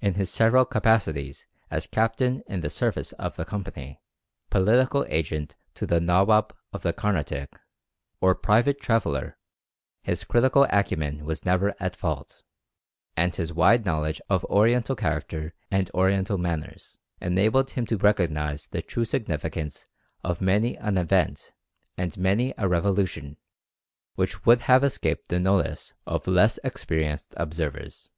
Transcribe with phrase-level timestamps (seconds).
[0.00, 4.02] In his several capacities as captain in the service of the Company,
[4.50, 7.50] political agent to the Nawab of the Carnatic,
[8.20, 9.38] or private traveller,
[10.02, 12.42] his critical acumen was never at fault;
[13.16, 18.82] and his wide knowledge of Oriental character and Oriental manners, enabled him to recognize the
[18.82, 19.86] true significance
[20.22, 21.54] of many an event
[21.96, 23.38] and many a revolution
[24.16, 28.10] which would have escaped the notice of less experienced observers.